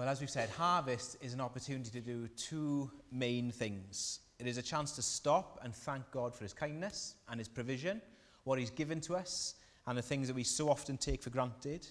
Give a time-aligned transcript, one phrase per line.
[0.00, 4.20] Well, as we've said, harvest is an opportunity to do two main things.
[4.38, 8.00] It is a chance to stop and thank God for his kindness and his provision,
[8.44, 11.86] what he's given to us, and the things that we so often take for granted.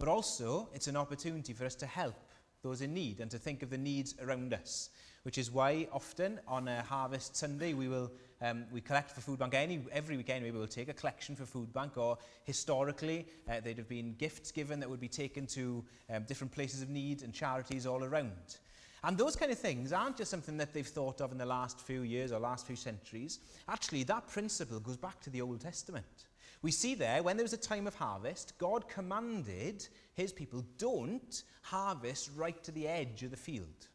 [0.00, 2.16] But also, it's an opportunity for us to help
[2.64, 4.90] those in need and to think of the needs around us,
[5.22, 8.10] which is why often on a Harvest Sunday we will
[8.42, 9.54] um, we collect for Food Bank.
[9.54, 13.60] Any, every weekend Maybe we will take a collection for Food Bank, or historically uh,
[13.62, 17.22] there'd have been gifts given that would be taken to um, different places of need
[17.22, 18.58] and charities all around.
[19.04, 21.80] And those kind of things aren't just something that they've thought of in the last
[21.80, 23.40] few years or last few centuries.
[23.68, 26.26] Actually, that principle goes back to the Old Testament.
[26.62, 31.42] We see there, when there was a time of harvest, God commanded his people, don't
[31.62, 33.88] harvest right to the edge of the field.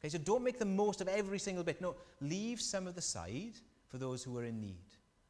[0.00, 1.80] Okay, so don't make the most of every single bit.
[1.80, 3.58] No, leave some of the side
[3.88, 4.84] for those who are in need,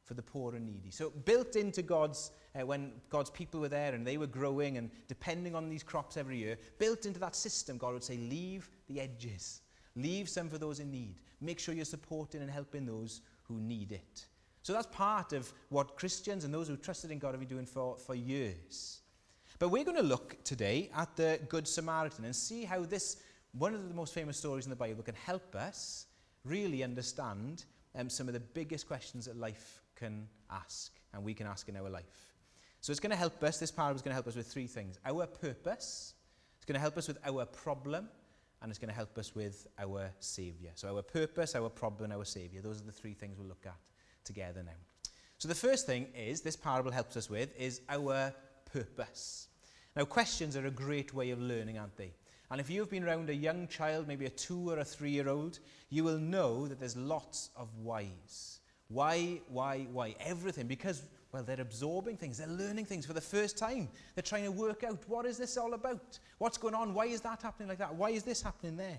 [0.04, 0.90] for the poor and needy.
[0.90, 4.90] So built into God's, uh, when God's people were there and they were growing and
[5.08, 9.00] depending on these crops every year, built into that system, God would say, leave the
[9.00, 9.62] edges.
[9.94, 11.16] Leave some for those in need.
[11.40, 14.26] Make sure you're supporting and helping those who need it.
[14.62, 17.66] So that's part of what Christians and those who trusted in God have been doing
[17.66, 19.00] for, for years.
[19.58, 23.18] But we're going to look today at the Good Samaritan and see how this,
[23.52, 26.06] one of the most famous stories in the Bible, can help us
[26.44, 27.64] really understand
[27.96, 31.76] um, some of the biggest questions that life can ask and we can ask in
[31.76, 32.34] our life.
[32.80, 34.66] So it's going to help us, this parable is going to help us with three
[34.66, 34.98] things.
[35.04, 36.14] Our purpose,
[36.56, 38.08] it's going to help us with our problem,
[38.62, 40.72] and it's going to help us with our Saviour.
[40.74, 42.62] So our purpose, our problem, our Saviour.
[42.62, 43.76] Those are the three things we'll look at
[44.24, 44.72] together now.
[45.38, 48.32] So the first thing is, this parable helps us with, is our
[48.72, 49.48] purpose.
[49.94, 52.12] Now questions are a great way of learning, aren't they?
[52.50, 55.28] And if you've been around a young child, maybe a two or a three year
[55.28, 55.58] old,
[55.90, 58.60] you will know that there's lots of whys.
[58.88, 60.14] Why, why, why?
[60.20, 60.66] Everything.
[60.66, 61.02] Because,
[61.32, 62.38] well, they're absorbing things.
[62.38, 63.88] They're learning things for the first time.
[64.14, 66.18] They're trying to work out what is this all about?
[66.38, 66.94] What's going on?
[66.94, 67.94] Why is that happening like that?
[67.94, 68.98] Why is this happening there?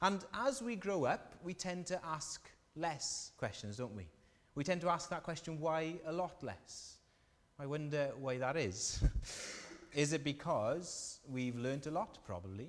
[0.00, 4.06] And as we grow up, we tend to ask less questions, don't we?
[4.54, 6.98] We tend to ask that question, why a lot less?
[7.58, 9.02] I wonder why that is.
[9.98, 12.18] Is it because we've learnt a lot?
[12.24, 12.68] Probably.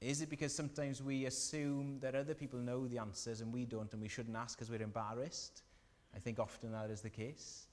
[0.00, 3.92] Is it because sometimes we assume that other people know the answers and we don't
[3.92, 5.62] and we shouldn't ask because we're embarrassed?
[6.12, 7.68] I think often that is the case.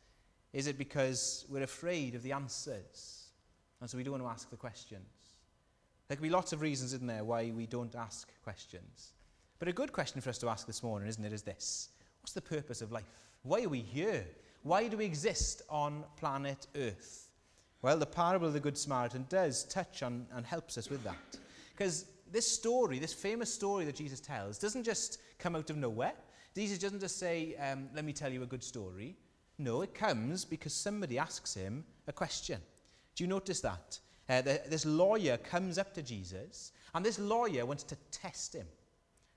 [0.54, 3.30] Is it because we're afraid of the answers
[3.82, 5.40] and so we don't want to ask the questions?
[6.08, 9.14] There could be lots of reasons, isn't there, why we don't ask questions.
[9.58, 11.90] But a good question for us to ask this morning, isn't it, is this
[12.22, 13.10] What's the purpose of life?
[13.42, 14.28] Why are we here?
[14.62, 17.29] Why do we exist on planet Earth?
[17.82, 21.38] Well, the parable of the Good Samaritan does touch on and helps us with that.
[21.76, 26.14] Because this story, this famous story that Jesus tells, doesn't just come out of nowhere.
[26.56, 29.16] Jesus doesn't just say, um, let me tell you a good story.
[29.58, 32.60] No, it comes because somebody asks him a question.
[33.16, 34.00] Do you notice that?
[34.28, 38.68] Uh, the, this lawyer comes up to Jesus, and this lawyer wants to test him.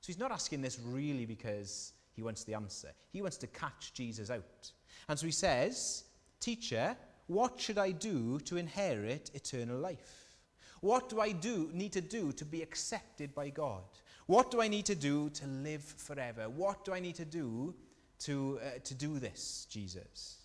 [0.01, 2.89] So he's not asking this really because he wants the answer.
[3.13, 4.73] He wants to catch Jesus out.
[5.09, 6.05] And so he says,
[6.41, 10.37] Teacher, what should I do to inherit eternal life?
[10.81, 13.85] What do I do need to do to be accepted by God?
[14.27, 16.49] What do I need to do to live forever?
[16.49, 17.75] What do I need to do
[18.21, 20.39] to, uh, to do this, Jesus?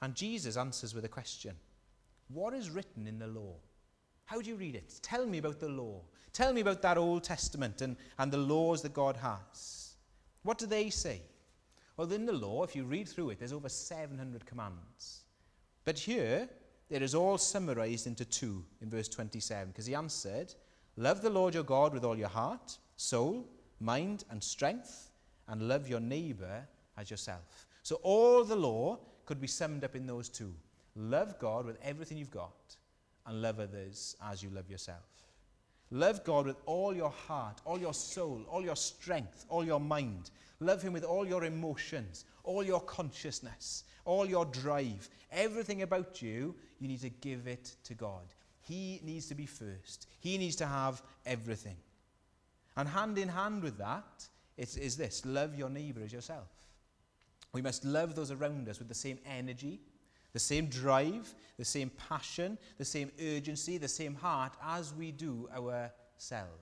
[0.00, 1.54] And Jesus answers with a question
[2.28, 3.56] What is written in the law?
[4.24, 4.98] How do you read it?
[5.02, 6.00] Tell me about the law.
[6.32, 9.94] Tell me about that Old Testament and, and the laws that God has.
[10.42, 11.20] What do they say?
[11.96, 15.24] Well, in the law, if you read through it, there's over 700 commands.
[15.84, 16.48] But here,
[16.90, 20.54] it is all summarized into two in verse 27, because he answered,
[20.96, 23.48] Love the Lord your God with all your heart, soul,
[23.80, 25.10] mind, and strength,
[25.48, 26.66] and love your neighbor
[26.96, 27.66] as yourself.
[27.82, 30.54] So all the law could be summed up in those two.
[30.94, 32.76] Love God with everything you've got,
[33.26, 35.00] and love others as you love yourself.
[35.90, 40.30] Love God with all your heart, all your soul, all your strength, all your mind.
[40.62, 46.54] Love Him with all your emotions, all your consciousness, all your drive, everything about you,
[46.78, 48.34] you need to give it to God.
[48.60, 50.06] He needs to be first.
[50.20, 51.76] He needs to have everything.
[52.76, 54.26] And hand in hand with that
[54.56, 56.48] is, is this love your neighbor as yourself.
[57.52, 59.80] We must love those around us with the same energy,
[60.32, 65.48] the same drive, the same passion, the same urgency, the same heart as we do
[65.54, 66.52] ourselves.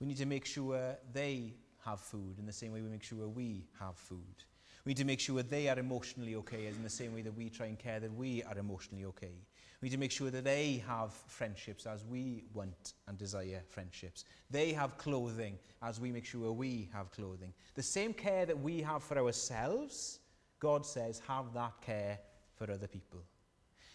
[0.00, 3.28] We need to make sure they have food in the same way we make sure
[3.28, 4.44] we have food.
[4.84, 7.36] We need to make sure they are emotionally okay, as in the same way that
[7.36, 9.46] we try and care that we are emotionally okay.
[9.80, 14.24] We need to make sure that they have friendships as we want and desire friendships.
[14.50, 17.52] They have clothing as we make sure we have clothing.
[17.74, 20.20] The same care that we have for ourselves,
[20.60, 22.18] God says, have that care
[22.54, 23.22] for other people.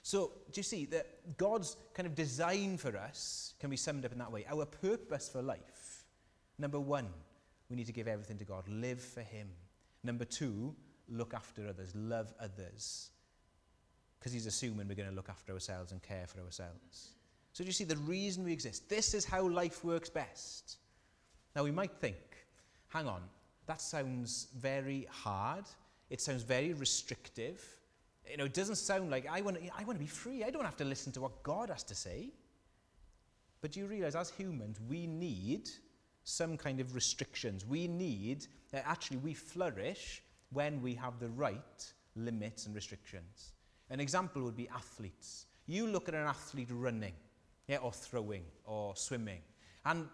[0.03, 4.13] So, do you see that God's kind of design for us can be summed up
[4.13, 4.45] in that way?
[4.49, 6.05] Our purpose for life.
[6.57, 7.07] Number one,
[7.69, 9.47] we need to give everything to God, live for Him.
[10.03, 10.73] Number two,
[11.09, 13.11] look after others, love others.
[14.19, 17.11] Because He's assuming we're going to look after ourselves and care for ourselves.
[17.53, 18.87] So, do you see the reason we exist?
[18.87, 20.77] This is how life works best.
[21.55, 22.17] Now, we might think,
[22.89, 23.21] hang on,
[23.65, 25.65] that sounds very hard.
[26.09, 27.65] It sounds very restrictive.
[28.29, 30.43] You know, it doesn't sound like I want, to, I want to be free.
[30.43, 32.31] I don't have to listen to what God has to say.
[33.61, 35.69] But do you realize, as humans, we need
[36.27, 37.65] some kind of restrictions.
[37.65, 40.21] We need, uh, actually, we flourish
[40.51, 43.53] when we have the right limits and restrictions.
[43.89, 45.45] An example would be athletes.
[45.67, 47.13] You look at an athlete running,
[47.69, 49.39] yeah, or throwing, or swimming,
[49.85, 50.09] and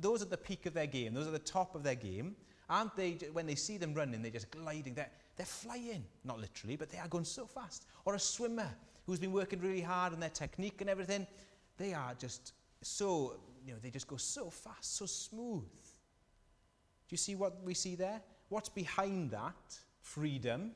[0.00, 2.34] those are the peak of their game, those are the top of their game,
[2.70, 6.04] aren't they, when they see them running, they're just gliding, they're, they're flying.
[6.24, 7.84] Not literally, but they are going so fast.
[8.06, 8.70] Or a swimmer
[9.04, 11.26] who's been working really hard on their technique and everything,
[11.76, 15.62] they are just so, you know, they just go so fast, so smooth.
[15.62, 18.20] Do you see what we see there?
[18.48, 20.72] What's behind that freedom?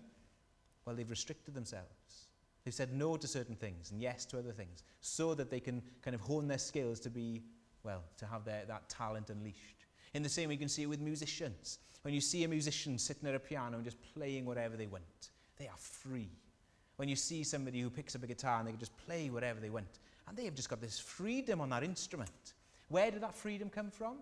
[0.85, 2.29] Well, they've restricted themselves.
[2.65, 5.83] They've said no to certain things and yes to other things so that they can
[6.03, 7.43] kind of hone their skills to be
[7.87, 9.87] well, to have their, that talent unleashed.
[10.13, 11.79] In the same way, you can see it with musicians.
[12.03, 15.31] When you see a musician sitting at a piano and just playing whatever they want,
[15.57, 16.29] they are free.
[16.97, 19.61] When you see somebody who picks up a guitar and they can just play whatever
[19.61, 22.55] they want, and they have just got this freedom on that instrument.
[22.89, 24.19] Where did that freedom come from?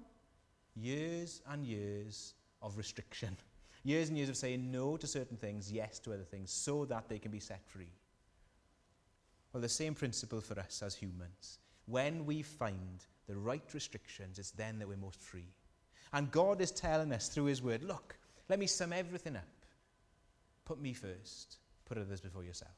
[0.74, 3.36] Years and years of restriction.
[3.86, 7.06] Years and years of saying no to certain things, yes to other things, so that
[7.06, 7.92] they can be set free.
[9.52, 11.58] Well, the same principle for us as humans.
[11.84, 15.52] When we find the right restrictions, it's then that we're most free.
[16.14, 18.16] And God is telling us through His Word look,
[18.48, 19.44] let me sum everything up.
[20.64, 22.72] Put me first, put others before yourself.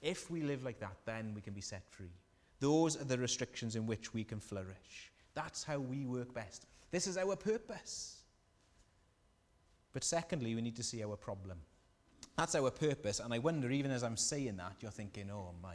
[0.00, 2.14] If we live like that, then we can be set free.
[2.62, 5.10] Those are the restrictions in which we can flourish.
[5.34, 6.64] That's how we work best.
[6.92, 8.22] This is our purpose.
[9.92, 11.58] But secondly, we need to see our problem.
[12.36, 13.18] That's our purpose.
[13.18, 15.74] And I wonder, even as I'm saying that, you're thinking, oh my,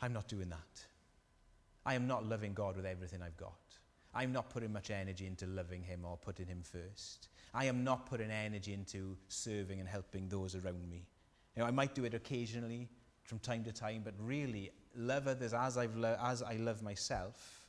[0.00, 0.86] I'm not doing that.
[1.84, 3.60] I am not loving God with everything I've got.
[4.14, 7.28] I'm not putting much energy into loving Him or putting Him first.
[7.52, 11.04] I am not putting energy into serving and helping those around me.
[11.54, 12.88] You know, I might do it occasionally
[13.24, 17.66] from time to time, but really, love others as, I've lo- as I love myself,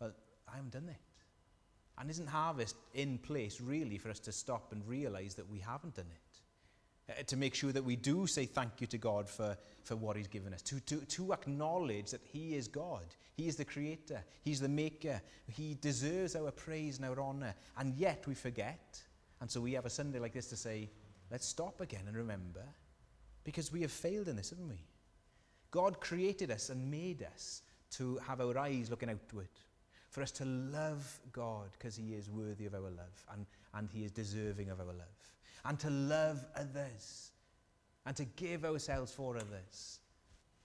[0.00, 0.12] well,
[0.50, 0.96] I haven't done it.
[1.98, 5.96] And isn't harvest in place really for us to stop and realize that we haven't
[5.96, 6.28] done it?
[7.08, 10.16] uh, to make sure that we do say thank you to God for, for what
[10.16, 13.04] He's given us, to, to, to acknowledge that He is God.
[13.34, 15.20] He is the Creator, He's the Maker.
[15.46, 17.54] He deserves our praise and our honour.
[17.78, 19.00] And yet we forget.
[19.40, 20.90] And so we have a Sunday like this to say,
[21.30, 22.64] let's stop again and remember,
[23.44, 24.82] because we have failed in this, haven't we?
[25.70, 27.62] God created us and made us
[27.92, 29.48] to have our eyes looking outward,
[30.10, 34.04] for us to love God because He is worthy of our love and, and He
[34.04, 35.34] is deserving of our love
[35.64, 37.32] and to love others
[38.06, 40.00] and to give ourselves for others.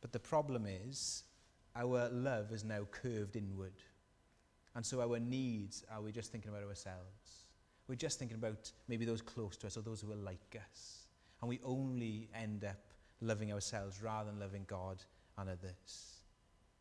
[0.01, 1.23] But the problem is,
[1.75, 3.73] our love is now curved inward.
[4.75, 7.45] And so our needs, are we just thinking about ourselves?
[7.87, 11.07] We're just thinking about maybe those close to us or those who are like us.
[11.41, 12.92] And we only end up
[13.23, 14.97] loving ourselves rather than loving God
[15.37, 16.17] and others.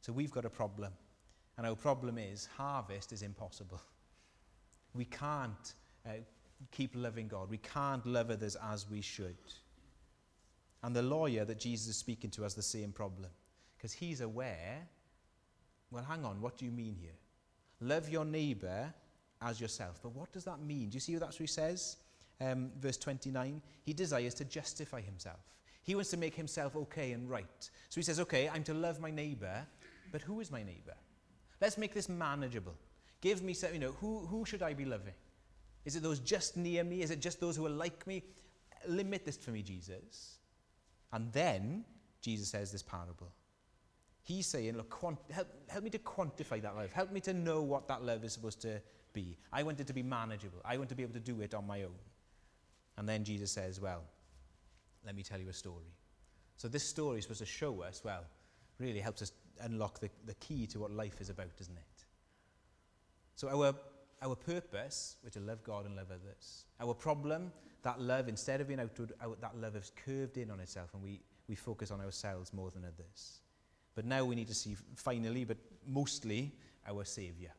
[0.00, 0.92] So we've got a problem.
[1.56, 3.80] And our problem is harvest is impossible.
[4.94, 5.72] We can't
[6.04, 6.11] uh,
[6.70, 7.49] keep loving God.
[7.49, 9.38] We can't love others as we should.
[10.82, 13.30] And the lawyer that Jesus is speaking to has the same problem
[13.75, 14.87] because he's aware
[15.92, 17.12] well, hang on, what do you mean here?
[17.80, 18.92] Love your neighbour
[19.42, 20.00] as yourself.
[20.02, 20.88] But what does that mean?
[20.88, 21.99] Do you see what what he says?
[22.40, 25.40] Um, verse 29 He desires to justify himself.
[25.82, 27.70] He wants to make himself okay and right.
[27.88, 29.66] So he says, okay, I'm to love my neighbour,
[30.12, 30.94] but who is my neighbour?
[31.60, 32.74] Let's make this manageable.
[33.20, 35.14] Give me some, you know, who, who should I be loving?
[35.84, 37.02] Is it those just near me?
[37.02, 38.22] Is it just those who are like me?
[38.86, 40.38] Limit this for me, Jesus.
[41.12, 41.84] And then
[42.20, 43.32] Jesus says this parable.
[44.22, 46.92] He's saying, Look, quant- help, help me to quantify that love.
[46.92, 48.80] Help me to know what that love is supposed to
[49.12, 49.36] be.
[49.52, 50.60] I want it to be manageable.
[50.64, 51.98] I want to be able to do it on my own.
[52.96, 54.02] And then Jesus says, Well,
[55.04, 55.94] let me tell you a story.
[56.56, 58.25] So this story is supposed to show us, well,
[58.78, 62.04] really helps us unlock the, the key to what life is about, doesn't it?
[63.35, 63.75] So our
[64.23, 66.64] our purpose, we're to love God and love others.
[66.80, 70.90] Our problem, that love, instead of being outward, that love is curved in on itself
[70.94, 73.40] and we, we focus on ourselves more than others.
[73.94, 75.56] But now we need to see, finally, but
[75.87, 76.52] mostly,
[76.88, 77.50] our Saviour.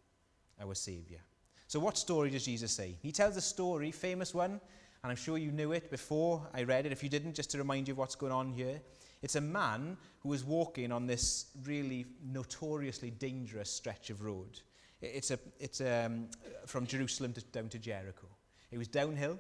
[0.62, 1.20] Our Saviour.
[1.68, 2.96] So, what story does Jesus say?
[3.02, 4.62] He tells a story, famous one,
[5.04, 6.94] and I'm sure you knew it before I read it.
[6.94, 8.82] If you didn't, just to remind you of what's going on here.
[9.22, 14.62] It's a man who was walking on this really notoriously dangerous stretch of road.
[15.02, 16.30] It's, a, it's um,
[16.66, 18.28] from Jerusalem to, down to Jericho.
[18.72, 19.38] It was downhill,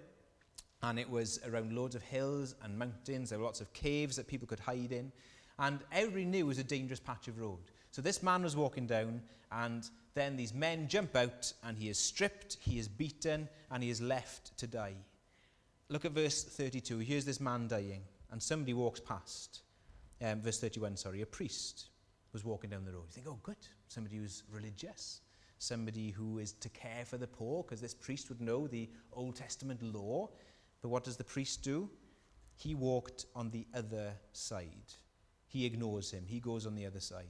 [0.81, 3.29] and it was around loads of hills and mountains.
[3.29, 5.13] There were lots of caves that people could hide in.
[5.59, 7.71] And everybody knew was a dangerous patch of road.
[7.91, 11.97] So this man was walking down, and then these men jump out, and he is
[11.97, 14.95] stripped, he is beaten, and he is left to die.
[15.89, 16.99] Look at verse 32.
[16.99, 19.61] Here's this man dying, and somebody walks past.
[20.21, 21.89] Um, verse 31, sorry, a priest
[22.31, 23.05] was walking down the road.
[23.07, 25.21] You think, oh, good, somebody who's religious,
[25.59, 29.35] somebody who is to care for the poor, because this priest would know the Old
[29.35, 30.29] Testament law.
[30.81, 31.89] But what does the priest do?
[32.55, 34.93] He walked on the other side.
[35.47, 37.27] He ignores him, he goes on the other side.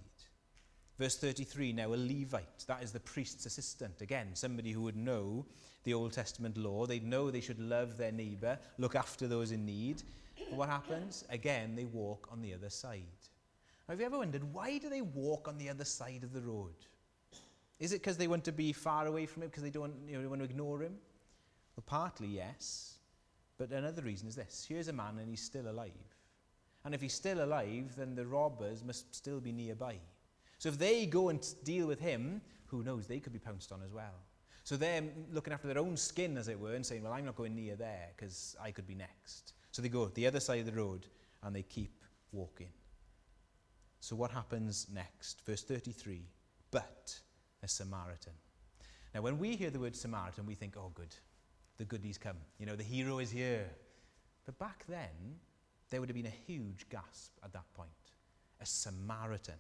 [1.00, 4.02] Verse 33 now, a Levite, that is the priest's assistant.
[4.02, 5.46] Again, somebody who would know
[5.84, 6.86] the Old Testament law.
[6.86, 10.04] They'd know they should love their neighbour, look after those in need.
[10.50, 11.26] But what happens?
[11.30, 13.04] Again, they walk on the other side.
[13.90, 16.74] Have you ever wondered why do they walk on the other side of the road?
[17.80, 20.16] Is it because they want to be far away from him, because they don't you
[20.16, 20.96] know, they want to ignore him?
[21.76, 22.98] Well, partly yes.
[23.58, 25.92] But another reason is this here's a man and he's still alive.
[26.86, 29.98] And if he's still alive, then the robbers must still be nearby.
[30.64, 33.82] So if they go and deal with him, who knows, they could be pounced on
[33.84, 34.16] as well.
[34.64, 35.04] So they're
[35.34, 37.76] looking after their own skin, as it were, and saying, well, I'm not going near
[37.76, 39.56] there because I could be next.
[39.72, 41.08] So they go the other side of the road
[41.44, 42.02] and they keep
[42.32, 42.70] walking.
[44.00, 45.46] So what happens next?
[45.46, 46.22] Verse 33
[46.72, 47.14] But
[47.62, 48.32] a Samaritan.
[49.14, 51.14] Now, when we hear the word Samaritan, we think, oh, good,
[51.78, 52.38] the goodies come.
[52.58, 53.66] You know, the hero is here.
[54.46, 55.40] But back then,
[55.90, 57.90] there would have been a huge gasp at that point.
[58.62, 59.56] A Samaritan.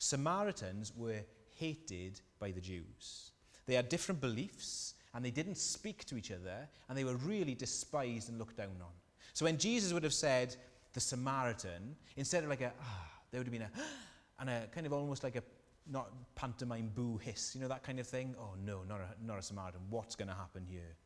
[0.00, 1.20] Samaritans were
[1.56, 3.32] hated by the Jews.
[3.66, 7.54] They had different beliefs and they didn't speak to each other and they were really
[7.54, 8.92] despised and looked down on.
[9.34, 10.56] So when Jesus would have said
[10.94, 13.70] the Samaritan, instead of like a, ah, there would have been a,
[14.40, 15.42] and a kind of almost like a,
[15.86, 18.34] not pantomime boo hiss, you know, that kind of thing.
[18.38, 19.80] Oh no, not a, not a Samaritan.
[19.90, 20.96] What's going to happen here?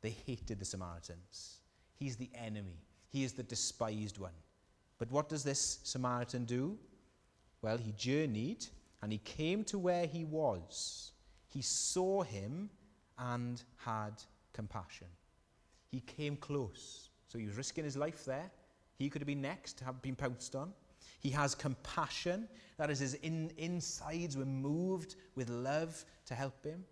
[0.00, 1.58] They hated the Samaritans.
[1.96, 2.84] He's the enemy.
[3.08, 4.32] He is the despised one.
[4.98, 6.78] But what does this Samaritan do?
[7.64, 8.66] Well, he journeyed
[9.00, 11.12] and he came to where he was.
[11.48, 12.68] He saw him
[13.18, 15.06] and had compassion.
[15.90, 17.08] He came close.
[17.26, 18.50] So he was risking his life there.
[18.98, 20.74] He could have been next to have been pounced on.
[21.20, 22.50] He has compassion.
[22.76, 26.84] That is, his in, insides were moved with love to help him.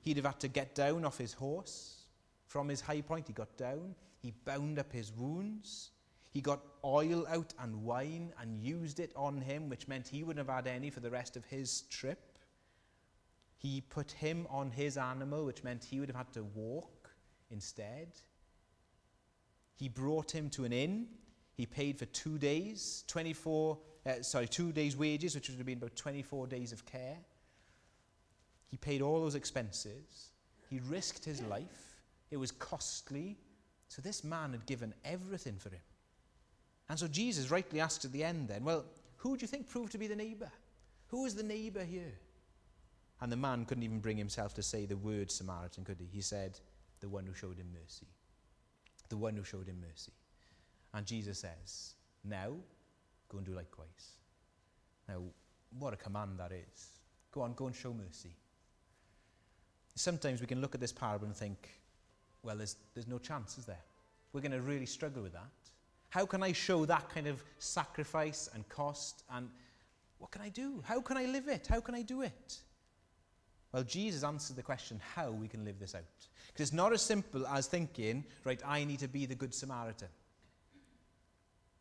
[0.00, 2.06] He'd have had to get down off his horse.
[2.46, 3.94] From his high point, he got down.
[4.22, 5.90] He bound up his wounds.
[6.36, 10.46] He got oil out and wine and used it on him, which meant he wouldn't
[10.46, 12.38] have had any for the rest of his trip.
[13.56, 17.08] He put him on his animal, which meant he would have had to walk
[17.50, 18.08] instead.
[19.76, 21.06] He brought him to an inn.
[21.54, 25.78] He paid for two days, 24, uh, sorry, two days' wages, which would have been
[25.78, 27.16] about 24 days of care.
[28.66, 30.32] He paid all those expenses.
[30.68, 32.02] He risked his life.
[32.30, 33.38] It was costly.
[33.88, 35.80] So this man had given everything for him.
[36.88, 38.84] And so Jesus rightly asks at the end then, well,
[39.16, 40.50] who do you think proved to be the neighbor?
[41.08, 42.14] Who is the neighbor here?
[43.20, 46.06] And the man couldn't even bring himself to say the word Samaritan, could he?
[46.12, 46.60] He said,
[47.00, 48.06] the one who showed him mercy.
[49.08, 50.12] The one who showed him mercy.
[50.94, 52.52] And Jesus says, now
[53.28, 54.16] go and do likewise.
[55.08, 55.22] Now,
[55.78, 56.88] what a command that is.
[57.32, 58.34] Go on, go and show mercy.
[59.94, 61.68] Sometimes we can look at this parable and think,
[62.42, 63.82] well, there's, there's no chance, is there?
[64.32, 65.50] We're going to really struggle with that.
[66.16, 69.22] How can I show that kind of sacrifice and cost?
[69.30, 69.50] And
[70.16, 70.82] what can I do?
[70.82, 71.66] How can I live it?
[71.66, 72.56] How can I do it?
[73.70, 76.04] Well, Jesus answered the question how we can live this out.
[76.46, 80.08] Because it's not as simple as thinking, right, I need to be the Good Samaritan.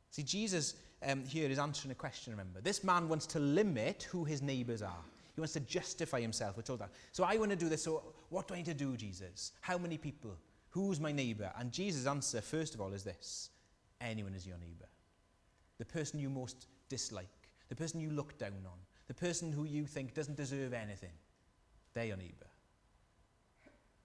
[0.09, 0.75] See, Jesus
[1.07, 2.59] um, here is answering a question, remember.
[2.59, 5.05] This man wants to limit who his neighbours are.
[5.33, 6.57] He wants to justify himself.
[6.57, 6.91] We're told that.
[7.13, 7.85] So I want to do this.
[7.85, 9.53] So what do I need to do, Jesus?
[9.61, 10.31] How many people?
[10.71, 11.53] Who's my neighbour?
[11.57, 13.51] And Jesus' answer, first of all, is this
[14.05, 14.87] anyone is your neighbour.
[15.77, 19.85] The person you most dislike, the person you look down on, the person who you
[19.85, 21.11] think doesn't deserve anything,
[21.93, 22.47] they're your neighbour.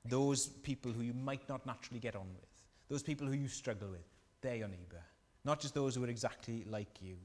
[0.04, 2.48] Those people who you might not naturally get on with,
[2.88, 4.06] those people who you struggle with,
[4.40, 5.02] they're your neighbour.
[5.44, 7.16] Not just those who are exactly like you.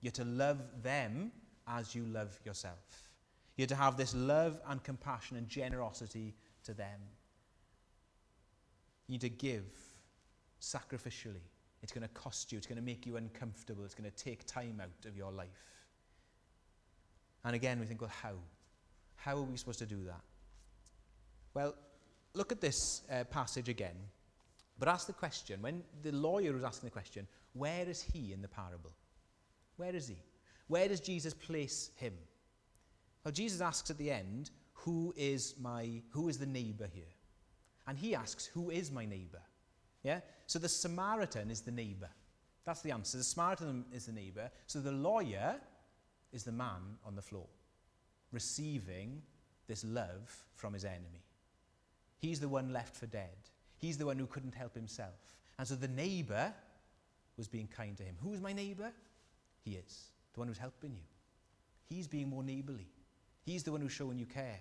[0.00, 1.32] You're to love them
[1.66, 3.08] as you love yourself.
[3.56, 6.34] You're to have this love and compassion and generosity
[6.64, 7.00] to them.
[9.06, 9.64] You need to give
[10.60, 11.46] sacrificially
[11.82, 12.58] it's going to cost you.
[12.58, 13.84] It's going to make you uncomfortable.
[13.84, 15.48] It's going to take time out of your life.
[17.44, 18.34] And again, we think, well, how?
[19.16, 20.20] How are we supposed to do that?
[21.54, 21.74] Well,
[22.34, 23.96] look at this uh, passage again.
[24.78, 28.42] But ask the question when the lawyer was asking the question, where is he in
[28.42, 28.92] the parable?
[29.76, 30.18] Where is he?
[30.68, 32.14] Where does Jesus place him?
[33.24, 37.12] Well, Jesus asks at the end, who is my who is the neighbor here?
[37.86, 39.42] And he asks, who is my neighbor?
[40.02, 40.20] Yeah?
[40.46, 42.08] So the Samaritan is the neighbor.
[42.64, 43.18] That's the answer.
[43.18, 44.50] The Samaritan is the neighbor.
[44.66, 45.56] So the lawyer
[46.32, 47.46] is the man on the floor,
[48.32, 49.22] receiving
[49.66, 51.22] this love from his enemy.
[52.18, 53.36] He's the one left for dead.
[53.78, 55.36] He's the one who couldn't help himself.
[55.58, 56.52] And so the neighbor
[57.36, 58.16] was being kind to him.
[58.22, 58.90] Who is my neighbor?
[59.64, 61.02] He is, the one who's helping you.
[61.88, 62.88] He's being more neighborly.
[63.44, 64.60] He's the one who's showing you care.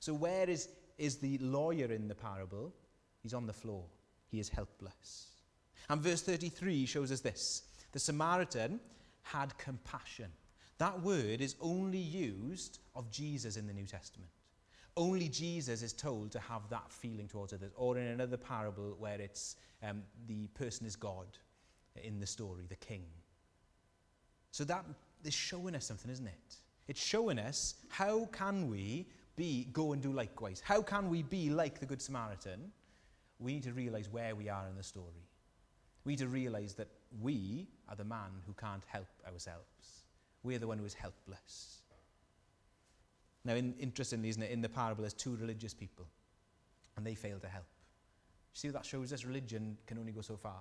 [0.00, 0.68] So, where is,
[0.98, 2.72] is the lawyer in the parable?
[3.22, 3.84] He's on the floor.
[4.28, 5.28] He is helpless.
[5.88, 8.80] And verse 33 shows us this the Samaritan
[9.22, 10.30] had compassion.
[10.78, 14.30] That word is only used of Jesus in the New Testament.
[14.96, 19.20] Only Jesus is told to have that feeling towards others, or in another parable where
[19.20, 21.26] it's um, the person is God
[22.02, 23.04] in the story, the king.
[24.52, 24.84] So that
[25.24, 26.56] is showing us something, isn't it?
[26.88, 29.06] It's showing us how can we
[29.36, 30.62] be go and do likewise.
[30.64, 32.72] How can we be like the Good Samaritan?
[33.38, 35.28] We need to realize where we are in the story.
[36.04, 36.88] We need to realize that
[37.20, 40.04] we are the man who can't help ourselves.
[40.42, 41.82] We're the one who is helpless.
[43.44, 46.06] Now, in, interestingly, isn't it, in the parable, there's two religious people,
[46.96, 47.66] and they fail to help.
[48.52, 50.60] See, that shows us religion can only go so far.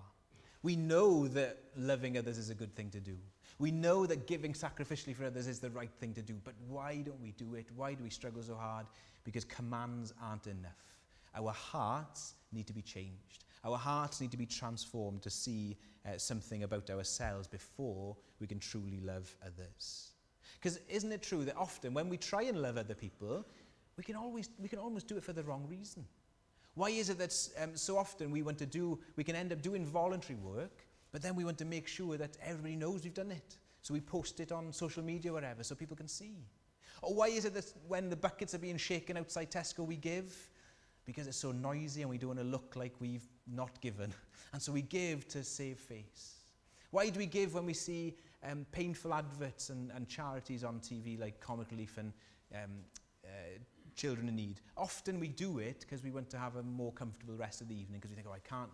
[0.64, 3.18] We know that loving others is a good thing to do.
[3.60, 6.34] We know that giving sacrificially for others is the right thing to do.
[6.44, 7.68] But why don't we do it?
[7.76, 8.88] Why do we struggle so hard?
[9.24, 10.95] Because commands aren't enough.
[11.36, 13.46] Our hearts need to be changed.
[13.64, 18.60] Our hearts need to be transformed to see uh, something about ourselves before we can
[18.60, 20.12] truly love others.
[20.54, 23.46] Because isn't it true that often when we try and love other people,
[23.98, 26.06] we can always we can almost do it for the wrong reason.
[26.76, 29.62] Why is it that um, so often we want to do we can end up
[29.62, 33.32] doing voluntary work, but then we want to make sure that everybody knows we've done
[33.32, 33.58] it.
[33.82, 36.46] So we post it on social media whatever so people can see.
[37.02, 40.50] Or why is it that when the buckets are being shaken outside Tesco we give
[41.06, 44.14] because it's so noisy and we don't want to look like we've not given.
[44.54, 46.36] And so we give to save face.
[46.92, 51.20] Why do we give when we see um, painful adverts and, and charities on TV
[51.20, 52.14] like Comic Relief and
[52.54, 52.70] um,
[53.26, 53.28] uh,
[53.98, 54.62] Children in Need?
[54.78, 57.76] Often we do it because we want to have a more comfortable rest of the
[57.76, 58.70] evening because we think, oh, I can't,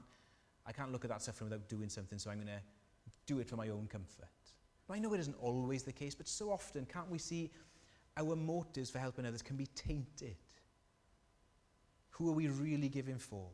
[0.68, 2.62] I can't look at that suffering without doing something, so I'm going to
[3.26, 4.30] do it for my own comfort.
[4.88, 7.50] Now, I know it isn't always the case, but so often can't we see
[8.18, 10.36] our motives for helping others can be tainted?
[12.12, 13.48] Who are we really giving for?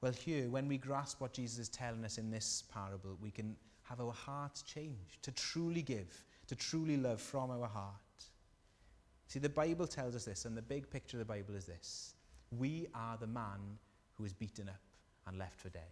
[0.00, 3.56] Well, here, when we grasp what Jesus is telling us in this parable, we can
[3.82, 7.94] have our hearts changed to truly give, to truly love from our heart.
[9.28, 12.14] See, the Bible tells us this, and the big picture of the Bible is this
[12.58, 13.78] we are the man
[14.14, 14.80] who is beaten up
[15.26, 15.82] and left for dead.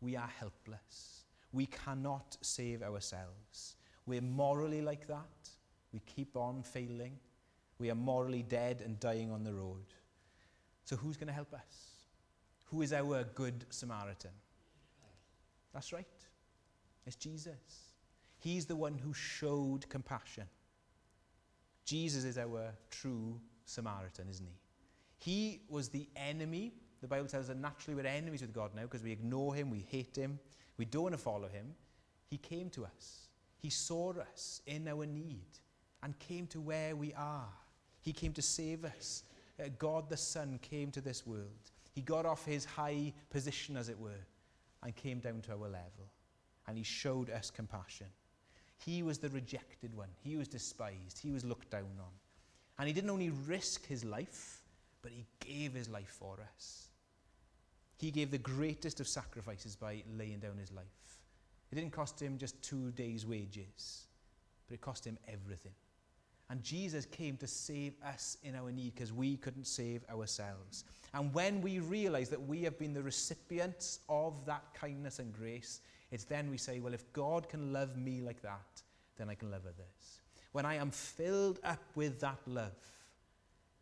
[0.00, 1.24] We are helpless.
[1.52, 3.76] We cannot save ourselves.
[4.06, 5.48] We're morally like that.
[5.92, 7.18] We keep on failing.
[7.78, 9.86] We are morally dead and dying on the road.
[10.90, 11.92] So, who's going to help us?
[12.64, 14.32] Who is our good Samaritan?
[15.72, 16.04] That's right.
[17.06, 17.92] It's Jesus.
[18.40, 20.48] He's the one who showed compassion.
[21.84, 25.30] Jesus is our true Samaritan, isn't he?
[25.30, 26.72] He was the enemy.
[27.02, 29.70] The Bible tells us that naturally we're enemies with God now because we ignore him,
[29.70, 30.40] we hate him,
[30.76, 31.66] we don't want to follow him.
[32.26, 33.28] He came to us.
[33.58, 35.60] He saw us in our need
[36.02, 37.46] and came to where we are.
[38.02, 39.22] He came to save us
[39.60, 41.70] Uh, God the Son came to this world.
[41.92, 44.26] He got off his high position, as it were,
[44.82, 46.10] and came down to our level.
[46.66, 48.06] And he showed us compassion.
[48.78, 50.08] He was the rejected one.
[50.22, 51.18] He was despised.
[51.20, 52.12] He was looked down on.
[52.78, 54.62] And he didn't only risk his life,
[55.02, 56.88] but he gave his life for us.
[57.98, 60.86] He gave the greatest of sacrifices by laying down his life.
[61.70, 64.06] It didn't cost him just two days' wages,
[64.66, 65.74] but it cost him everything.
[66.50, 70.84] And Jesus came to save us in our need because we couldn't save ourselves.
[71.14, 75.80] And when we realize that we have been the recipients of that kindness and grace,
[76.10, 78.82] it's then we say, well, if God can love me like that,
[79.16, 80.20] then I can love others.
[80.50, 82.72] When I am filled up with that love,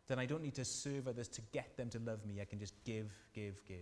[0.07, 2.39] then I don't need to serve others to get them to love me.
[2.39, 3.77] I can just give, give, give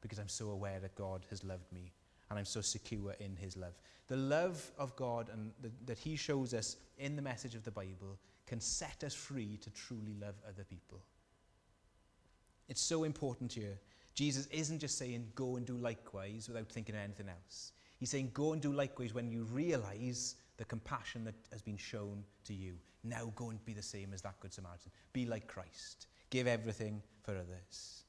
[0.00, 1.92] because I'm so aware that God has loved me
[2.30, 3.74] and I'm so secure in his love.
[4.06, 7.70] The love of God and the, that he shows us in the message of the
[7.70, 11.00] Bible can set us free to truly love other people.
[12.68, 13.78] It's so important here.
[14.14, 17.72] Jesus isn't just saying, go and do likewise without thinking of anything else.
[17.98, 22.24] He's saying, go and do likewise when you realize the compassion that has been shown
[22.44, 22.74] to you.
[23.02, 24.90] Now go and be the same as that Good Samaritan.
[25.12, 26.06] Be like Christ.
[26.30, 28.04] Give everything for others.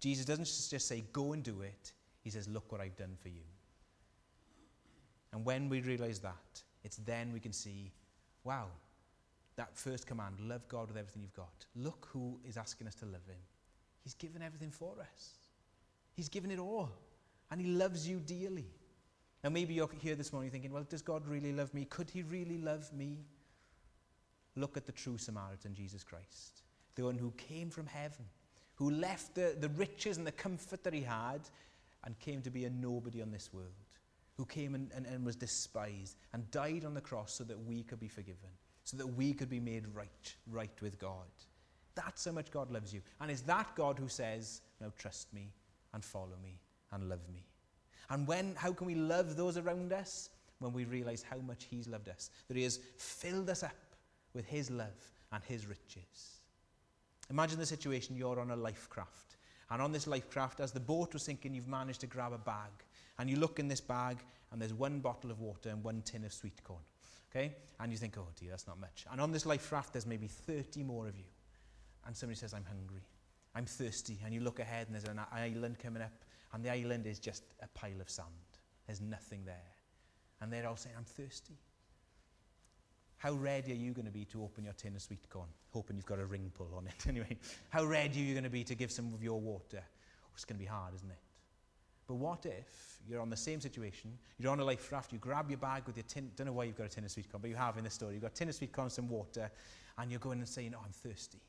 [0.00, 1.92] Jesus doesn't just say, go and do it.
[2.22, 3.42] He says, Look what I've done for you.
[5.32, 7.92] And when we realize that, it's then we can see,
[8.44, 8.66] wow,
[9.56, 11.66] that first command, love God with everything you've got.
[11.76, 13.40] Look who is asking us to love him.
[14.04, 15.34] He's given everything for us.
[16.14, 16.90] He's given it all.
[17.50, 18.66] And he loves you dearly.
[19.42, 21.84] Now, maybe you're here this morning thinking, well, does God really love me?
[21.84, 23.18] Could he really love me?
[24.56, 26.62] Look at the true Samaritan, Jesus Christ,
[26.96, 28.24] the one who came from heaven,
[28.74, 31.40] who left the, the riches and the comfort that he had
[32.04, 33.66] and came to be a nobody on this world,
[34.36, 37.82] who came and, and, and was despised and died on the cross so that we
[37.82, 38.50] could be forgiven,
[38.84, 41.26] so that we could be made right, right with God.
[41.94, 43.00] That's how much God loves you.
[43.20, 45.52] And it's that God who says, now trust me
[45.92, 46.60] and follow me
[46.92, 47.44] and love me.
[48.10, 50.30] And when, how can we love those around us?
[50.60, 53.96] When we realize how much He's loved us, that He has filled us up
[54.34, 56.40] with His love and His riches.
[57.30, 59.37] Imagine the situation you're on a life craft.
[59.70, 62.38] And on this life craft, as the boat was sinking, you've managed to grab a
[62.38, 62.70] bag.
[63.18, 64.18] And you look in this bag,
[64.50, 66.80] and there's one bottle of water and one tin of sweet corn.
[67.30, 67.54] Okay?
[67.80, 69.04] And you think, oh dear, that's not much.
[69.10, 71.26] And on this life raft, there's maybe 30 more of you.
[72.06, 73.02] And somebody says, I'm hungry.
[73.54, 74.18] I'm thirsty.
[74.24, 76.12] And you look ahead, and there's an island coming up
[76.52, 78.28] and the island is just a pile of sand.
[78.86, 79.74] There's nothing there.
[80.40, 81.58] And they're all saying, I'm thirsty.
[83.18, 85.48] How ready are you going to be to open your tin of sweet corn?
[85.72, 87.36] Hoping you've got a ring pull on it anyway.
[87.68, 89.82] How ready are you going to be to give some of your water?
[89.82, 91.18] Oh, it's going to be hard, isn't it?
[92.06, 95.50] But what if you're on the same situation, you're on a life raft, you grab
[95.50, 97.42] your bag with your tin, don't know why you've got a tin of sweet corn,
[97.42, 98.14] but you have in the story.
[98.14, 99.50] You've got a tin of sweet corn, and some water,
[99.98, 101.40] and you're going and saying, oh, I'm thirsty.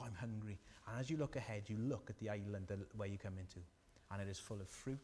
[0.00, 0.58] Oh, I'm hungry.
[0.88, 3.60] And as you look ahead, you look at the island where you come into
[4.10, 4.98] and it is full of fruit.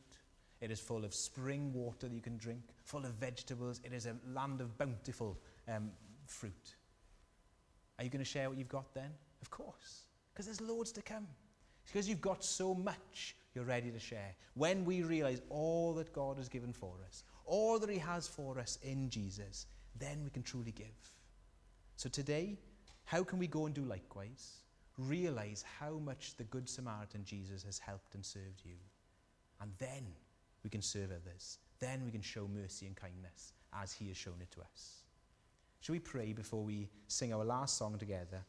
[0.61, 3.81] It is full of spring water that you can drink, full of vegetables.
[3.85, 5.91] It is a land of bountiful um,
[6.27, 6.77] fruit.
[7.99, 9.11] Are you going to share what you've got then?
[9.43, 11.27] Of course, because there's loads to come.
[11.87, 14.35] Because you've got so much, you're ready to share.
[14.55, 18.59] When we realize all that God has given for us, all that He has for
[18.59, 19.67] us in Jesus,
[19.99, 20.87] then we can truly give.
[21.97, 22.57] So today,
[23.05, 24.63] how can we go and do likewise?
[24.99, 28.77] Realize how much the Good Samaritan Jesus has helped and served you.
[29.61, 30.07] And then
[30.63, 31.59] we can serve others.
[31.79, 35.04] Then we can show mercy and kindness as He has shown it to us.
[35.85, 38.43] Shall we pray before we sing our last song together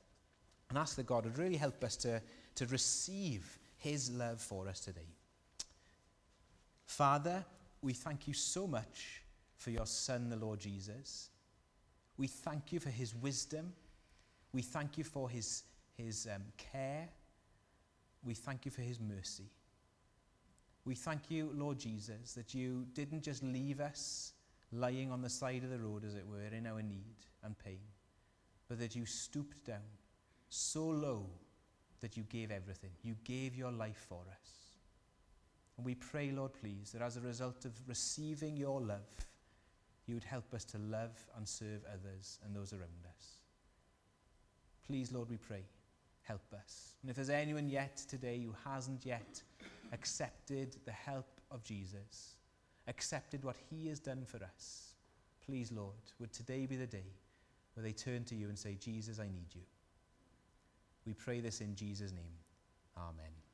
[0.69, 2.21] and ask that God would really help us to,
[2.55, 5.09] to receive His love for us today?
[6.85, 7.43] Father,
[7.81, 9.21] we thank you so much
[9.57, 11.29] for your Son, the Lord Jesus.
[12.15, 13.73] We thank you for his wisdom.
[14.53, 15.63] We thank you for his,
[15.97, 17.09] his um, care.
[18.23, 19.51] We thank you for his mercy.
[20.85, 24.34] We thank you, Lord Jesus, that you didn't just leave us
[24.75, 27.79] lying on the side of the road, as it were, in our need and pain,
[28.67, 29.87] but that you stooped down
[30.49, 31.27] so low
[32.01, 32.91] that you gave everything.
[33.03, 34.49] You gave your life for us.
[35.77, 39.09] And we pray, Lord, please, that as a result of receiving your love,
[40.05, 43.39] you would help us to love and serve others and those around us.
[44.85, 45.63] Please, Lord, we pray,
[46.21, 46.95] help us.
[47.01, 49.41] And if there's anyone yet today who hasn't yet
[49.91, 52.35] accepted the help of Jesus,
[52.87, 54.93] accepted what he has done for us,
[55.45, 57.13] please, Lord, would today be the day
[57.73, 59.61] where they turn to you and say, Jesus, I need you.
[61.05, 62.37] We pray this in Jesus' name.
[62.97, 63.44] Amen.